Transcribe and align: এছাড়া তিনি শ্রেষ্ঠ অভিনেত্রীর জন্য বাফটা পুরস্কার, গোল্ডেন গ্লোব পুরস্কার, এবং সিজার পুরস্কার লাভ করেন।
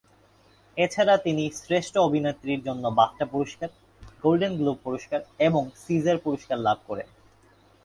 এছাড়া 0.77 1.15
তিনি 1.17 1.43
শ্রেষ্ঠ 1.51 1.93
অভিনেত্রীর 1.97 2.61
জন্য 2.63 2.83
বাফটা 2.97 3.25
পুরস্কার, 3.25 3.69
গোল্ডেন 4.21 4.53
গ্লোব 4.57 4.77
পুরস্কার, 4.83 5.19
এবং 5.47 5.63
সিজার 5.83 6.17
পুরস্কার 6.17 6.57
লাভ 6.59 6.77
করেন। 6.87 7.07